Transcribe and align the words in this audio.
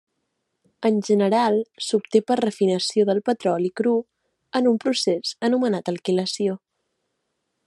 En 0.87 0.95
general 1.09 1.57
s'obté 1.89 2.21
per 2.31 2.39
refinació 2.41 3.07
del 3.11 3.23
petroli 3.29 3.71
cru 3.83 3.95
en 4.61 4.73
un 4.75 4.83
procés 4.87 5.39
anomenat 5.51 5.95
alquilació. 5.97 6.61